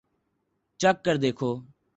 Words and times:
چکھ 0.79 0.99
کر 1.05 1.15
دیکھو 1.23 1.51